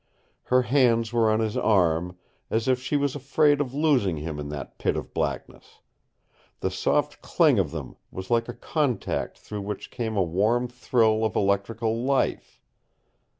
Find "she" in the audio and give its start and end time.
2.81-2.97